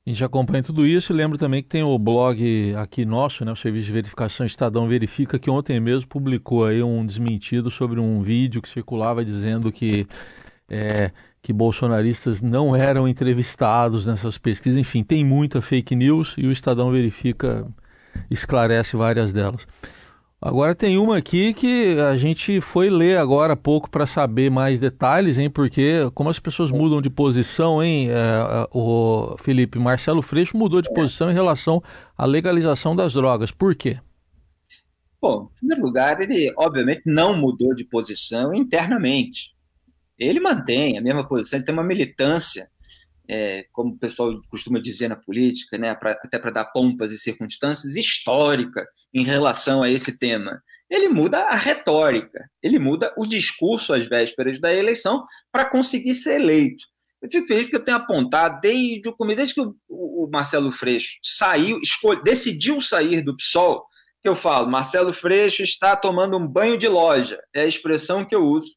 A 0.05 0.11
gente 0.11 0.25
acompanha 0.25 0.64
tudo 0.64 0.85
isso 0.85 1.12
e 1.12 1.17
lembro 1.17 1.38
também 1.38 1.62
que 1.62 1.69
tem 1.69 1.85
o 1.85 1.97
blog 1.97 2.75
aqui 2.75 3.05
nosso, 3.05 3.45
né, 3.45 3.52
o 3.52 3.57
Serviço 3.57 3.87
de 3.87 3.93
Verificação 3.93 4.45
Estadão 4.45 4.88
Verifica, 4.88 5.38
que 5.38 5.49
ontem 5.49 5.79
mesmo 5.79 6.09
publicou 6.09 6.64
aí 6.64 6.83
um 6.83 7.07
desmentido 7.07 7.71
sobre 7.71 8.00
um 8.00 8.21
vídeo 8.21 8.61
que 8.61 8.69
circulava 8.69 9.25
dizendo 9.25 9.71
que, 9.71 10.09
é, 10.69 11.12
que 11.43 11.53
bolsonaristas 11.53 12.41
não 12.41 12.75
eram 12.75 13.09
entrevistados 13.09 14.07
nessas 14.07 14.39
pesquisas. 14.39 14.79
Enfim, 14.79 15.03
tem 15.03 15.25
muita 15.25 15.61
fake 15.61 15.97
news 15.97 16.35
e 16.39 16.47
o 16.47 16.53
Estadão 16.53 16.91
Verifica 16.93 17.67
esclarece 18.31 18.97
várias 18.97 19.33
delas. 19.33 19.67
Agora 20.41 20.75
tem 20.75 20.99
uma 20.99 21.19
aqui 21.19 21.55
que 21.55 21.97
a 22.01 22.17
gente 22.17 22.61
foi 22.61 22.91
ler 22.91 23.17
agora 23.17 23.53
há 23.53 23.57
pouco 23.57 23.89
para 23.89 24.07
saber 24.07 24.51
mais 24.51 24.81
detalhes, 24.81 25.39
hein? 25.39 25.49
Porque 25.49 26.11
como 26.15 26.31
as 26.31 26.39
pessoas 26.41 26.73
mudam 26.73 27.01
de 27.01 27.09
posição, 27.09 27.83
hein? 27.83 28.09
É, 28.11 28.69
o 28.73 29.37
Felipe 29.39 29.79
Marcelo 29.79 30.21
Freixo 30.21 30.57
mudou 30.57 30.83
de 30.83 30.93
posição 30.93 31.31
em 31.31 31.35
relação 31.35 31.81
à 32.19 32.25
legalização 32.25 32.97
das 32.97 33.15
drogas. 33.15 33.53
Por 33.53 33.77
quê? 33.77 33.99
Bom, 35.21 35.49
em 35.55 35.59
primeiro 35.59 35.85
lugar, 35.85 36.21
ele 36.21 36.53
obviamente 36.57 37.03
não 37.07 37.37
mudou 37.37 37.73
de 37.73 37.85
posição 37.85 38.53
internamente. 38.53 39.51
Ele 40.29 40.41
mantém 40.41 40.99
a 40.99 41.02
mesma 41.02 41.26
posição, 41.26 41.59
ele 41.59 41.67
tem 41.67 41.73
uma 41.73 41.85
militância 41.85 42.69
é, 43.29 43.64
como 43.73 43.95
o 43.95 43.99
pessoal 43.99 44.41
costuma 44.50 44.81
dizer 44.81 45.09
na 45.09 45.17
política, 45.17 45.79
né, 45.79 45.95
pra, 45.95 46.12
até 46.12 46.38
para 46.38 46.50
dar 46.50 46.67
pompas 46.67 47.12
e 47.12 47.19
circunstâncias, 47.19 47.97
histórica 47.97 48.87
em 49.12 49.25
relação 49.25 49.83
a 49.83 49.91
esse 49.91 50.19
tema. 50.19 50.62
Ele 50.91 51.09
muda 51.09 51.38
a 51.45 51.57
retórica, 51.57 52.38
ele 52.62 52.79
muda 52.79 53.12
o 53.17 53.26
discurso 53.26 53.95
às 53.95 54.07
vésperas 54.07 54.61
da 54.61 54.75
eleição 54.75 55.25
para 55.50 55.64
conseguir 55.64 56.14
ser 56.14 56.41
eleito. 56.41 56.85
Eu 57.23 57.31
fico 57.31 57.47
feliz 57.47 57.69
que 57.69 57.76
eu 57.76 57.85
tenho 57.85 57.97
apontado 57.97 58.61
desde 58.61 59.09
o 59.09 59.12
começo, 59.12 59.37
desde 59.37 59.55
que 59.55 59.61
o, 59.61 59.75
o 59.88 60.29
Marcelo 60.31 60.73
Freixo 60.73 61.17
saiu, 61.23 61.81
escolhe, 61.81 62.23
decidiu 62.23 62.81
sair 62.81 63.23
do 63.23 63.37
PSOL, 63.37 63.87
que 64.21 64.29
eu 64.29 64.37
falo, 64.37 64.71
Marcelo 64.71 65.12
Freixo 65.12 65.62
está 65.62 65.97
tomando 65.97 66.37
um 66.37 66.47
banho 66.47 66.76
de 66.76 66.88
loja, 66.88 67.41
é 67.55 67.62
a 67.62 67.67
expressão 67.67 68.25
que 68.25 68.35
eu 68.35 68.45
uso 68.45 68.73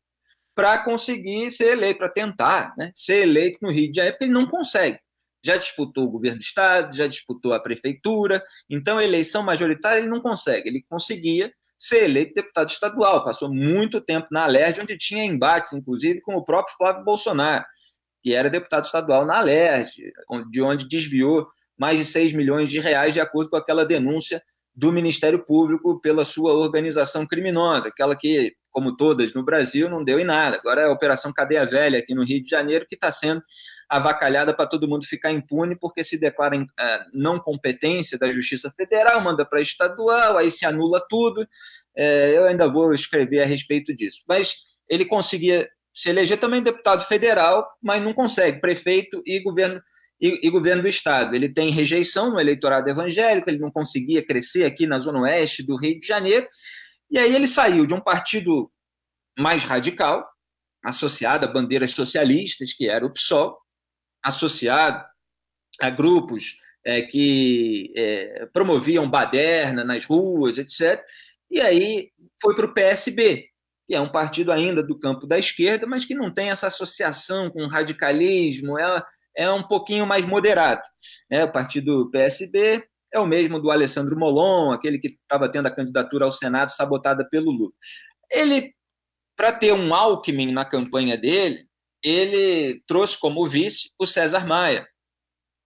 para 0.56 0.78
conseguir 0.84 1.52
ser 1.52 1.74
eleito, 1.74 2.00
para 2.00 2.10
tentar 2.10 2.74
né, 2.78 2.92
ser 2.96 3.24
eleito 3.24 3.60
no 3.62 3.72
Rio 3.72 3.92
de 3.92 3.98
Janeiro, 3.98 4.16
porque 4.16 4.26
ele 4.26 4.34
não 4.34 4.48
consegue. 4.48 4.98
Já 5.44 5.58
disputou 5.58 6.06
o 6.06 6.10
governo 6.10 6.40
do 6.40 6.44
Estado, 6.44 6.96
já 6.96 7.06
disputou 7.06 7.54
a 7.54 7.60
prefeitura, 7.60 8.42
então 8.70 9.00
eleição 9.00 9.44
majoritária 9.44 10.00
ele 10.00 10.08
não 10.08 10.22
consegue. 10.22 10.68
Ele 10.68 10.84
conseguia 10.90 11.54
ser 11.78 12.06
eleito 12.06 12.34
deputado 12.34 12.70
estadual, 12.70 13.24
passou 13.24 13.54
muito 13.54 14.02
tempo 14.02 14.28
na 14.32 14.46
Alerj, 14.46 14.80
onde 14.82 14.98
tinha 14.98 15.24
embates, 15.24 15.74
inclusive, 15.74 16.22
com 16.22 16.36
o 16.36 16.44
próprio 16.44 16.76
Flávio 16.78 17.04
Bolsonaro, 17.04 17.66
que 18.24 18.34
era 18.34 18.50
deputado 18.50 18.86
estadual 18.86 19.26
na 19.26 19.38
Alerj, 19.38 19.92
de 20.50 20.62
onde 20.62 20.88
desviou 20.88 21.46
mais 21.78 22.00
de 22.00 22.06
6 22.06 22.34
milhões 22.34 22.70
de 22.70 22.80
reais, 22.80 23.14
de 23.14 23.20
acordo 23.20 23.50
com 23.50 23.58
aquela 23.58 23.86
denúncia 23.86 24.42
do 24.76 24.92
Ministério 24.92 25.40
Público 25.40 26.02
pela 26.02 26.26
sua 26.26 26.54
organização 26.54 27.26
criminosa, 27.26 27.88
aquela 27.88 28.16
que, 28.16 28.54
como 28.72 28.98
todas 28.98 29.34
no 29.34 29.42
Brasil, 29.42 29.90
não 29.90 30.04
deu 30.04 30.20
em 30.20 30.26
nada. 30.26 30.58
Agora 30.58 30.82
é 30.82 30.86
a 30.86 30.92
Operação 30.92 31.32
Cadeia 31.32 31.66
Velha 31.66 32.00
aqui 32.00 32.14
no 32.14 32.26
Rio 32.26 32.44
de 32.44 32.50
Janeiro, 32.50 32.86
que 32.88 32.96
está 32.96 33.10
sendo 33.10 33.42
avacalhada 33.90 34.54
para 34.54 34.68
todo 34.68 34.88
mundo 34.88 35.06
ficar 35.06 35.32
impune, 35.32 35.78
porque 35.80 36.04
se 36.04 36.18
declara 36.18 36.58
uh, 36.58 36.66
não 37.14 37.40
competência 37.40 38.18
da 38.18 38.30
Justiça 38.30 38.74
Federal, 38.76 39.22
manda 39.22 39.46
para 39.46 39.62
estadual, 39.62 40.38
aí 40.38 40.52
se 40.52 40.66
anula 40.66 41.02
tudo. 41.08 41.48
É, 41.96 42.38
eu 42.38 42.46
ainda 42.46 42.68
vou 42.68 42.94
escrever 42.94 43.42
a 43.42 43.46
respeito 43.46 43.96
disso. 43.96 44.22
Mas 44.28 44.56
ele 44.90 45.06
conseguia 45.06 45.70
se 45.94 46.10
eleger 46.10 46.38
também 46.38 46.62
deputado 46.62 47.06
federal, 47.06 47.66
mas 47.82 48.04
não 48.04 48.14
consegue, 48.14 48.60
prefeito 48.60 49.22
e 49.26 49.40
governo 49.40 49.82
e, 50.20 50.48
e, 50.48 50.50
governo 50.50 50.82
do 50.82 50.88
Estado. 50.88 51.36
Ele 51.36 51.50
tem 51.50 51.70
rejeição 51.70 52.32
no 52.32 52.40
eleitorado 52.40 52.90
evangélico, 52.90 53.50
ele 53.50 53.60
não 53.60 53.72
conseguia 53.72 54.26
crescer 54.26 54.66
aqui 54.66 54.88
na 54.88 55.00
zona 55.00 55.22
oeste 55.22 55.64
do 55.64 55.76
Rio 55.76 56.00
de 56.00 56.08
Janeiro, 56.08 56.48
e 57.10 57.20
aí 57.20 57.36
ele 57.36 57.48
saiu 57.48 57.86
de 57.86 57.94
um 57.94 58.02
partido 58.02 58.72
mais 59.38 59.64
radical, 59.64 60.28
associado 60.84 61.46
a 61.46 61.52
bandeiras 61.52 61.92
socialistas, 61.92 62.74
que 62.74 62.88
era 62.88 63.06
o 63.06 63.12
PSOL, 63.12 63.58
associado 64.24 65.04
a 65.82 65.90
grupos 65.90 66.56
é, 66.86 67.02
que 67.02 67.92
é, 67.96 68.46
promoviam 68.54 69.10
baderna 69.10 69.84
nas 69.84 70.06
ruas, 70.06 70.58
etc. 70.58 71.04
E 71.50 71.60
aí 71.60 72.12
foi 72.42 72.56
para 72.56 72.66
o 72.66 72.74
PSB, 72.74 73.48
que 73.88 73.96
é 73.96 74.00
um 74.00 74.12
partido 74.12 74.52
ainda 74.52 74.84
do 74.84 74.98
campo 74.98 75.28
da 75.28 75.38
esquerda, 75.38 75.86
mas 75.86 76.06
que 76.06 76.16
não 76.16 76.34
tem 76.34 76.50
essa 76.50 76.68
associação 76.68 77.50
com 77.50 77.64
o 77.64 77.70
radicalismo, 77.70 78.78
ela 78.78 79.06
é 79.36 79.52
um 79.52 79.64
pouquinho 79.64 80.06
mais 80.06 80.26
moderado. 80.26 80.82
Né? 81.30 81.44
O 81.44 81.52
partido 81.52 82.10
PSB 82.12 82.84
é 83.14 83.20
o 83.20 83.26
mesmo 83.26 83.60
do 83.60 83.72
Alessandro 83.72 84.18
Molon, 84.18 84.72
aquele 84.72 85.00
que 85.00 85.08
estava 85.08 85.50
tendo 85.52 85.68
a 85.68 85.76
candidatura 85.76 86.26
ao 86.26 86.32
Senado 86.32 86.72
sabotada 86.72 87.28
pelo 87.30 87.52
Lula. 87.52 87.72
Ele, 88.32 88.74
para 89.36 89.52
ter 89.52 89.74
um 89.74 89.94
Alckmin 89.94 90.52
na 90.52 90.66
campanha 90.66 91.18
dele, 91.18 91.66
ele 92.04 92.82
trouxe 92.88 93.20
como 93.20 93.48
vice 93.48 93.90
o 93.98 94.06
César 94.06 94.46
Maia, 94.46 94.88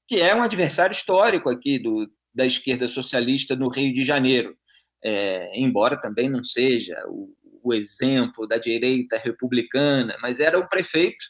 que 0.08 0.22
é 0.22 0.36
um 0.36 0.44
adversário 0.44 0.94
histórico 0.94 1.50
aqui 1.50 1.78
do, 1.78 2.10
da 2.34 2.46
esquerda 2.46 2.88
socialista 2.88 3.56
no 3.56 3.70
Rio 3.70 3.94
de 3.94 4.04
Janeiro, 4.04 4.56
é, 5.04 5.52
embora 5.60 6.00
também 6.00 6.30
não 6.30 6.44
seja 6.44 6.96
o, 7.08 7.34
o 7.64 7.74
exemplo 7.74 8.48
da 8.48 8.58
direita 8.58 9.18
republicana, 9.18 10.18
mas 10.22 10.40
era 10.40 10.58
o 10.58 10.68
prefeito 10.68 11.26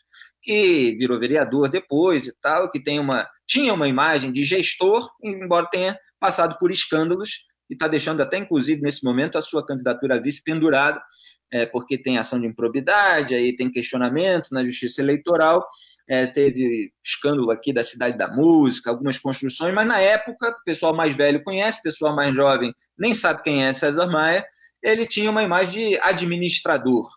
que 0.50 0.96
virou 0.98 1.20
vereador 1.20 1.70
depois 1.70 2.26
e 2.26 2.34
tal, 2.42 2.72
que 2.72 2.80
tem 2.80 3.00
uma, 3.00 3.30
tinha 3.48 3.72
uma 3.72 3.88
imagem 3.88 4.32
de 4.32 4.44
gestor, 4.44 5.08
embora 5.24 5.68
tenha 5.70 5.96
passado 6.20 6.58
por 6.58 6.72
escândalos, 6.72 7.44
e 7.70 7.76
está 7.76 7.88
deixando 7.88 8.24
até, 8.24 8.40
inclusive, 8.40 8.82
nesse 8.82 9.06
momento, 9.06 9.38
a 9.38 9.44
sua 9.44 9.64
candidatura 9.64 10.16
a 10.16 10.20
vice 10.20 10.44
pendurada, 10.44 11.00
é, 11.54 11.68
porque 11.68 12.00
tem 12.00 12.18
ação 12.18 12.42
de 12.42 12.48
improbidade, 12.48 13.36
aí 13.36 13.56
tem 13.56 13.72
questionamento 13.72 14.48
na 14.52 14.66
justiça 14.66 15.04
eleitoral, 15.04 15.64
é, 16.10 16.26
teve 16.26 16.92
escândalo 17.06 17.52
aqui 17.52 17.72
da 17.72 17.84
Cidade 17.84 18.18
da 18.18 18.28
Música, 18.28 18.90
algumas 18.90 19.20
construções, 19.20 19.72
mas 19.72 19.88
na 19.88 20.02
época, 20.02 20.50
o 20.50 20.64
pessoal 20.66 20.96
mais 20.96 21.16
velho 21.16 21.44
conhece, 21.44 21.78
o 21.78 21.84
pessoal 21.84 22.16
mais 22.16 22.34
jovem 22.34 22.74
nem 22.98 23.14
sabe 23.14 23.44
quem 23.44 23.64
é 23.64 23.72
César 23.72 24.08
Maia, 24.08 24.44
ele 24.82 25.06
tinha 25.06 25.30
uma 25.30 25.44
imagem 25.44 25.92
de 25.92 26.00
administrador. 26.02 27.08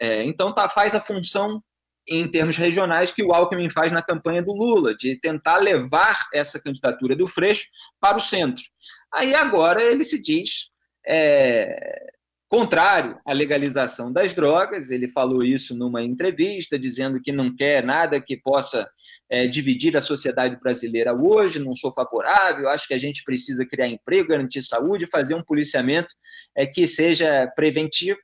É, 0.00 0.22
então 0.22 0.54
tá, 0.54 0.68
faz 0.68 0.94
a 0.94 1.00
função 1.00 1.60
em 2.08 2.28
termos 2.28 2.56
regionais 2.56 3.10
que 3.10 3.22
o 3.22 3.32
Alckmin 3.32 3.70
faz 3.70 3.92
na 3.92 4.02
campanha 4.02 4.42
do 4.42 4.52
Lula, 4.52 4.94
de 4.94 5.16
tentar 5.20 5.58
levar 5.58 6.26
essa 6.32 6.60
candidatura 6.60 7.14
do 7.14 7.26
Freixo 7.26 7.66
para 8.00 8.16
o 8.16 8.20
centro. 8.20 8.64
Aí 9.12 9.34
agora 9.34 9.82
ele 9.82 10.04
se 10.04 10.20
diz 10.20 10.70
é, 11.06 12.06
contrário 12.48 13.18
à 13.26 13.32
legalização 13.32 14.10
das 14.10 14.32
drogas, 14.32 14.90
ele 14.90 15.08
falou 15.08 15.42
isso 15.42 15.76
numa 15.76 16.02
entrevista, 16.02 16.78
dizendo 16.78 17.20
que 17.20 17.30
não 17.30 17.54
quer 17.54 17.84
nada 17.84 18.20
que 18.20 18.36
possa 18.36 18.88
é, 19.30 19.46
dividir 19.46 19.96
a 19.96 20.00
sociedade 20.00 20.56
brasileira 20.56 21.12
hoje, 21.14 21.58
não 21.58 21.76
sou 21.76 21.92
favorável, 21.92 22.68
acho 22.68 22.88
que 22.88 22.94
a 22.94 22.98
gente 22.98 23.22
precisa 23.22 23.66
criar 23.66 23.88
emprego, 23.88 24.30
garantir 24.30 24.62
saúde, 24.62 25.06
fazer 25.06 25.34
um 25.34 25.44
policiamento 25.44 26.14
é, 26.56 26.66
que 26.66 26.86
seja 26.86 27.46
preventivo 27.54 28.18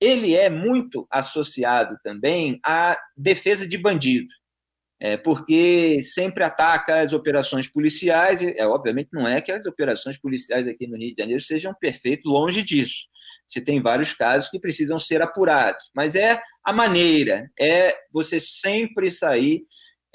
ele 0.00 0.34
é 0.34 0.48
muito 0.50 1.06
associado 1.10 1.96
também 2.02 2.58
à 2.64 2.98
defesa 3.16 3.68
de 3.68 3.78
bandido, 3.78 4.28
é, 4.98 5.16
porque 5.16 6.00
sempre 6.02 6.42
ataca 6.42 7.00
as 7.00 7.12
operações 7.12 7.68
policiais, 7.68 8.42
é, 8.42 8.66
obviamente 8.66 9.10
não 9.12 9.28
é 9.28 9.40
que 9.40 9.52
as 9.52 9.66
operações 9.66 10.18
policiais 10.18 10.66
aqui 10.66 10.86
no 10.86 10.96
Rio 10.96 11.14
de 11.14 11.20
Janeiro 11.20 11.42
sejam 11.42 11.74
perfeitas, 11.74 12.24
longe 12.24 12.62
disso. 12.62 13.06
Você 13.46 13.60
tem 13.60 13.80
vários 13.80 14.12
casos 14.14 14.50
que 14.50 14.58
precisam 14.58 14.98
ser 14.98 15.22
apurados, 15.22 15.90
mas 15.94 16.14
é 16.14 16.40
a 16.64 16.72
maneira, 16.72 17.50
é 17.60 17.94
você 18.10 18.40
sempre 18.40 19.10
sair 19.10 19.64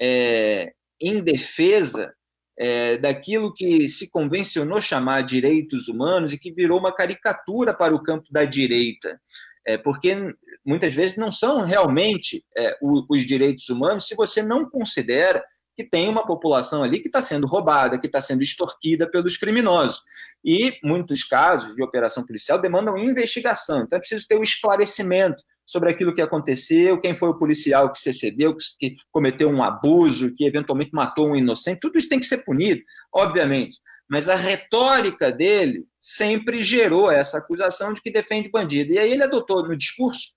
é, 0.00 0.72
em 1.00 1.22
defesa 1.22 2.12
é, 2.58 2.98
daquilo 2.98 3.54
que 3.54 3.88
se 3.88 4.10
convencionou 4.10 4.80
chamar 4.80 5.22
direitos 5.22 5.88
humanos 5.88 6.32
e 6.32 6.38
que 6.38 6.52
virou 6.52 6.78
uma 6.78 6.94
caricatura 6.94 7.72
para 7.72 7.94
o 7.94 8.02
campo 8.02 8.26
da 8.30 8.44
direita 8.44 9.18
é, 9.66 9.78
porque 9.78 10.16
muitas 10.64 10.94
vezes 10.94 11.16
não 11.16 11.30
são 11.30 11.64
realmente 11.64 12.44
é, 12.56 12.76
os 12.82 13.26
direitos 13.26 13.68
humanos 13.68 14.06
se 14.06 14.14
você 14.14 14.42
não 14.42 14.68
considera 14.68 15.42
que 15.74 15.84
tem 15.84 16.08
uma 16.08 16.26
população 16.26 16.82
ali 16.82 17.00
que 17.00 17.08
está 17.08 17.22
sendo 17.22 17.46
roubada, 17.46 17.98
que 17.98 18.06
está 18.06 18.20
sendo 18.20 18.42
extorquida 18.42 19.10
pelos 19.10 19.36
criminosos. 19.36 20.00
E 20.44 20.76
muitos 20.82 21.24
casos 21.24 21.74
de 21.74 21.82
operação 21.82 22.26
policial 22.26 22.60
demandam 22.60 22.98
investigação, 22.98 23.80
então 23.80 23.96
é 23.96 24.00
preciso 24.00 24.26
ter 24.28 24.36
o 24.36 24.40
um 24.40 24.42
esclarecimento 24.42 25.42
sobre 25.64 25.90
aquilo 25.90 26.12
que 26.12 26.20
aconteceu, 26.20 27.00
quem 27.00 27.16
foi 27.16 27.30
o 27.30 27.38
policial 27.38 27.90
que 27.90 27.98
se 27.98 28.10
excedeu, 28.10 28.54
que 28.78 28.96
cometeu 29.10 29.48
um 29.48 29.62
abuso, 29.62 30.34
que 30.34 30.44
eventualmente 30.44 30.90
matou 30.92 31.30
um 31.30 31.36
inocente, 31.36 31.80
tudo 31.80 31.98
isso 31.98 32.08
tem 32.08 32.20
que 32.20 32.26
ser 32.26 32.38
punido, 32.38 32.82
obviamente. 33.14 33.78
Mas 34.12 34.28
a 34.28 34.34
retórica 34.34 35.32
dele 35.32 35.86
sempre 35.98 36.62
gerou 36.62 37.10
essa 37.10 37.38
acusação 37.38 37.94
de 37.94 38.02
que 38.02 38.10
defende 38.10 38.50
bandido. 38.50 38.92
E 38.92 38.98
aí 38.98 39.10
ele 39.10 39.24
adotou 39.24 39.66
no 39.66 39.74
discurso 39.74 40.28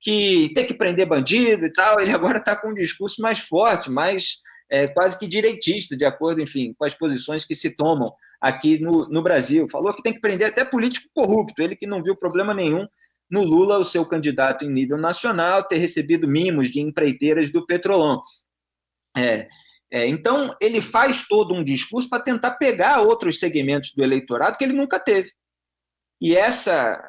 que 0.00 0.50
tem 0.52 0.66
que 0.66 0.74
prender 0.74 1.06
bandido 1.06 1.64
e 1.64 1.72
tal, 1.72 2.00
ele 2.00 2.10
agora 2.10 2.38
está 2.38 2.56
com 2.56 2.70
um 2.70 2.74
discurso 2.74 3.22
mais 3.22 3.38
forte, 3.38 3.88
mais 3.88 4.38
é, 4.68 4.88
quase 4.88 5.16
que 5.16 5.28
direitista, 5.28 5.96
de 5.96 6.04
acordo, 6.04 6.40
enfim, 6.40 6.74
com 6.76 6.84
as 6.84 6.92
posições 6.92 7.44
que 7.44 7.54
se 7.54 7.70
tomam 7.70 8.12
aqui 8.40 8.80
no, 8.80 9.08
no 9.08 9.22
Brasil. 9.22 9.68
Falou 9.70 9.94
que 9.94 10.02
tem 10.02 10.12
que 10.12 10.20
prender 10.20 10.48
até 10.48 10.64
político 10.64 11.06
corrupto, 11.14 11.62
ele 11.62 11.76
que 11.76 11.86
não 11.86 12.02
viu 12.02 12.16
problema 12.16 12.52
nenhum 12.52 12.84
no 13.30 13.44
Lula, 13.44 13.78
o 13.78 13.84
seu 13.84 14.04
candidato 14.04 14.64
em 14.64 14.72
nível 14.72 14.98
nacional, 14.98 15.62
ter 15.62 15.76
recebido 15.76 16.26
mimos 16.26 16.68
de 16.68 16.80
empreiteiras 16.80 17.48
do 17.48 17.64
Petrolão. 17.64 18.20
É, 19.16 19.46
é, 19.92 20.06
então, 20.06 20.56
ele 20.60 20.80
faz 20.80 21.26
todo 21.26 21.52
um 21.52 21.64
discurso 21.64 22.08
para 22.08 22.22
tentar 22.22 22.52
pegar 22.52 23.00
outros 23.00 23.40
segmentos 23.40 23.92
do 23.92 24.04
eleitorado 24.04 24.56
que 24.56 24.62
ele 24.62 24.72
nunca 24.72 25.00
teve. 25.00 25.32
E 26.20 26.36
essa 26.36 27.00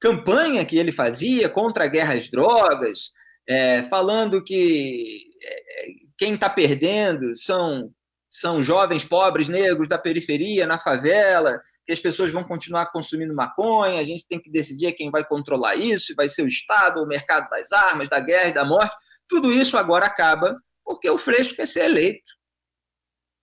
campanha 0.00 0.64
que 0.64 0.76
ele 0.76 0.92
fazia 0.92 1.48
contra 1.48 1.84
a 1.84 1.88
guerra 1.88 2.14
às 2.14 2.30
drogas, 2.30 3.10
é, 3.48 3.82
falando 3.84 4.44
que 4.44 5.24
é, 5.42 5.86
quem 6.16 6.34
está 6.34 6.48
perdendo 6.48 7.34
são, 7.36 7.90
são 8.30 8.62
jovens 8.62 9.04
pobres 9.04 9.48
negros 9.48 9.88
da 9.88 9.98
periferia, 9.98 10.66
na 10.66 10.78
favela, 10.78 11.60
que 11.84 11.92
as 11.92 11.98
pessoas 11.98 12.30
vão 12.30 12.44
continuar 12.44 12.86
consumindo 12.92 13.34
maconha, 13.34 14.00
a 14.00 14.04
gente 14.04 14.26
tem 14.28 14.40
que 14.40 14.50
decidir 14.50 14.92
quem 14.92 15.10
vai 15.10 15.24
controlar 15.24 15.74
isso, 15.74 16.14
vai 16.16 16.28
ser 16.28 16.42
o 16.42 16.48
Estado, 16.48 17.02
o 17.02 17.06
mercado 17.06 17.48
das 17.50 17.72
armas, 17.72 18.08
da 18.08 18.20
guerra 18.20 18.48
e 18.48 18.54
da 18.54 18.64
morte. 18.64 18.94
Tudo 19.28 19.52
isso 19.52 19.76
agora 19.76 20.06
acaba 20.06 20.56
porque 20.86 21.10
o 21.10 21.18
Freixo 21.18 21.56
quer 21.56 21.66
ser 21.66 21.86
eleito. 21.86 22.32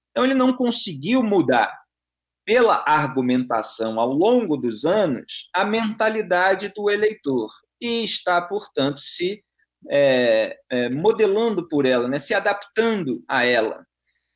Então 0.09 0.23
ele 0.23 0.33
não 0.33 0.55
conseguiu 0.55 1.21
mudar 1.21 1.77
pela 2.45 2.83
argumentação 2.87 3.99
ao 3.99 4.11
longo 4.11 4.55
dos 4.55 4.85
anos 4.85 5.49
a 5.53 5.65
mentalidade 5.65 6.69
do 6.69 6.89
eleitor 6.89 7.51
e 7.81 8.03
está, 8.03 8.41
portanto, 8.41 9.01
se 9.01 9.43
é, 9.89 10.57
é, 10.69 10.89
modelando 10.89 11.67
por 11.67 11.85
ela, 11.85 12.07
né, 12.07 12.17
se 12.17 12.33
adaptando 12.33 13.21
a 13.27 13.43
ela. 13.43 13.85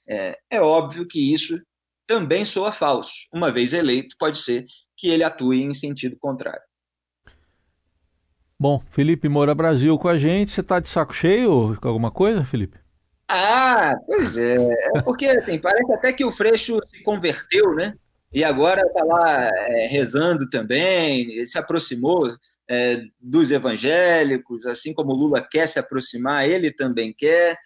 É, 0.08 0.38
é 0.52 0.62
óbvio 0.62 1.08
que 1.08 1.34
isso 1.34 1.62
também 2.06 2.44
soa 2.44 2.72
falso. 2.72 3.28
Uma 3.34 3.52
vez 3.52 3.74
eleito, 3.74 4.16
pode 4.20 4.38
ser 4.40 4.66
que 4.98 5.08
ele 5.08 5.24
atue 5.24 5.62
em 5.62 5.74
sentido 5.74 6.18
contrário. 6.20 6.62
Bom, 8.60 8.80
Felipe 8.90 9.30
Moura 9.30 9.54
Brasil 9.54 9.98
com 9.98 10.08
a 10.08 10.18
gente. 10.18 10.52
Você 10.52 10.62
está 10.62 10.80
de 10.80 10.90
saco 10.90 11.14
cheio 11.14 11.78
com 11.80 11.88
alguma 11.88 12.10
coisa, 12.10 12.44
Felipe? 12.44 12.87
Ah, 13.30 13.94
pois 14.06 14.38
é. 14.38 14.56
É 14.96 15.02
porque 15.02 15.26
assim, 15.28 15.60
parece 15.60 15.94
até 15.94 16.14
que 16.14 16.24
o 16.24 16.32
Freixo 16.32 16.80
se 16.90 17.04
converteu, 17.04 17.76
né? 17.76 17.94
E 18.34 18.44
agora 18.44 18.82
está 18.82 19.04
lá 19.04 19.50
é, 19.54 19.88
rezando 19.88 20.50
também, 20.50 21.46
se 21.46 21.58
aproximou 21.58 22.30
é, 22.70 23.02
dos 23.20 23.52
evangélicos, 23.52 24.66
assim 24.66 24.94
como 24.94 25.14
Lula 25.14 25.42
quer 25.42 25.68
se 25.68 25.80
aproximar, 25.80 26.48
ele 26.48 26.72
também 26.72 27.14
quer. 27.18 27.58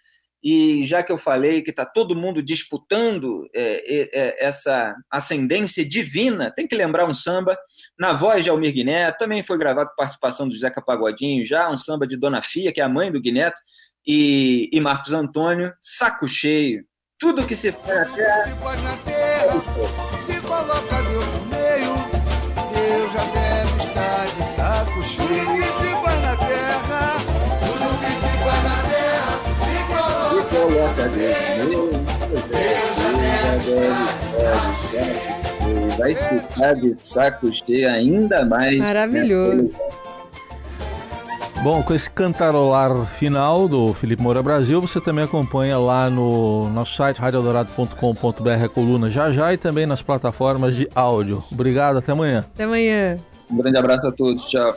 E 0.42 0.84
já 0.86 1.04
que 1.04 1.12
eu 1.12 1.18
falei 1.18 1.62
que 1.62 1.70
está 1.70 1.86
todo 1.86 2.16
mundo 2.16 2.42
disputando 2.42 3.48
é, 3.54 4.10
é, 4.12 4.44
essa 4.44 4.92
ascendência 5.08 5.88
divina, 5.88 6.50
tem 6.50 6.66
que 6.66 6.74
lembrar 6.74 7.08
um 7.08 7.14
samba 7.14 7.56
na 7.96 8.12
voz 8.12 8.42
de 8.42 8.50
Almir 8.50 8.72
Guineto, 8.72 9.18
também 9.18 9.44
foi 9.44 9.56
gravado 9.56 9.90
com 9.90 9.96
participação 9.96 10.48
do 10.48 10.58
Zeca 10.58 10.82
Pagodinho, 10.82 11.46
já 11.46 11.70
um 11.70 11.76
samba 11.76 12.08
de 12.08 12.16
Dona 12.16 12.42
Fia, 12.42 12.72
que 12.72 12.80
é 12.80 12.84
a 12.84 12.88
mãe 12.88 13.12
do 13.12 13.20
Guineto, 13.20 13.60
e, 14.06 14.68
e 14.72 14.80
Marcos 14.80 15.12
Antônio, 15.12 15.72
Saco 15.80 16.28
Cheio. 16.28 16.84
Tudo 17.18 17.46
que 17.46 17.54
se 17.54 17.70
faz 17.70 18.10
na 18.10 18.16
terra. 18.16 18.44
Se 18.44 18.52
faz 18.54 18.82
na 18.82 18.96
terra, 18.96 19.60
se 20.16 20.40
coloca 20.40 21.02
Deus 21.08 21.24
no 21.24 21.40
meio, 21.46 21.94
Deus 22.72 23.12
já 23.12 23.24
deve 23.32 23.76
estar 23.84 24.26
de 24.26 24.42
saco 24.42 25.02
cheio. 25.04 25.28
Tudo 25.28 25.54
que 25.54 25.62
se 25.62 25.90
faz 26.02 26.20
na 26.22 26.36
terra, 26.36 27.16
tudo 27.60 27.86
que 28.00 28.10
se 28.18 28.32
faz 28.42 28.60
na 28.64 28.78
terra, 28.90 29.32
se 29.62 29.76
coloca 30.50 31.04
Deus 31.10 31.38
no 31.48 31.68
meio, 31.68 31.82
Deus 32.48 32.94
já 32.98 33.10
deve 33.12 33.70
estar 33.70 34.08
de 34.08 34.24
saco 34.34 34.72
cheio. 34.90 35.32
Vai 35.98 36.14
ficar 36.14 36.74
de 36.74 36.96
saco 36.98 37.54
cheio 37.54 37.88
ainda 37.88 38.44
mais. 38.44 38.78
Maravilhoso. 38.78 39.62
Né? 39.62 40.11
Bom, 41.62 41.80
com 41.80 41.94
esse 41.94 42.10
cantarolar 42.10 43.06
final 43.06 43.68
do 43.68 43.94
Felipe 43.94 44.20
Moura 44.20 44.42
Brasil, 44.42 44.80
você 44.80 45.00
também 45.00 45.22
acompanha 45.22 45.78
lá 45.78 46.10
no 46.10 46.68
nosso 46.70 46.96
site 46.96 47.18
radiodorado.com.br 47.18 48.64
a 48.64 48.68
coluna 48.68 49.08
já 49.08 49.30
já 49.30 49.54
e 49.54 49.56
também 49.56 49.86
nas 49.86 50.02
plataformas 50.02 50.74
de 50.74 50.88
áudio. 50.92 51.40
Obrigado, 51.52 51.98
até 51.98 52.10
amanhã. 52.10 52.40
Até 52.40 52.64
amanhã. 52.64 53.16
Um 53.48 53.58
grande 53.58 53.78
abraço 53.78 54.04
a 54.08 54.10
todos, 54.10 54.44
tchau. 54.46 54.76